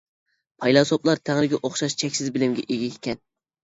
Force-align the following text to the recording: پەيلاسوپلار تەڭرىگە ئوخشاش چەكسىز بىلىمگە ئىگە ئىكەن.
پەيلاسوپلار 0.63 1.23
تەڭرىگە 1.31 1.61
ئوخشاش 1.63 1.99
چەكسىز 2.05 2.35
بىلىمگە 2.37 2.69
ئىگە 2.71 2.93
ئىكەن. 2.93 3.27